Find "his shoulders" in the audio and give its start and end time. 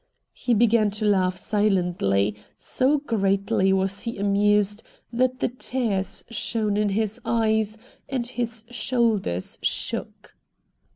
8.25-9.59